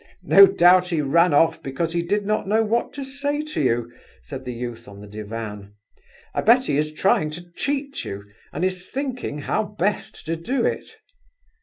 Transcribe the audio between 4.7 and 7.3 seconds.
on the divan. "I bet he is trying